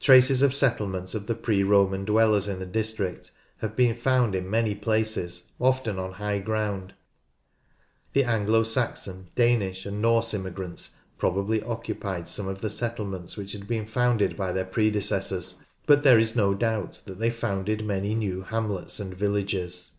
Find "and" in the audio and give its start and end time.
9.86-10.02, 18.98-19.14